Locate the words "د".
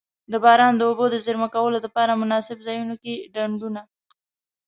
0.31-0.33, 0.77-0.81, 1.11-1.15